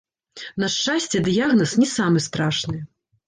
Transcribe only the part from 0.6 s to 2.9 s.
На шчасце, дыягназ не самы страшны.